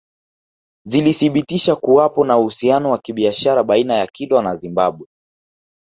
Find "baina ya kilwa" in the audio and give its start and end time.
3.63-4.43